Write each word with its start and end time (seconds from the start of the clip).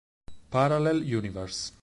Parallel 0.49 1.05
Universe 1.13 1.77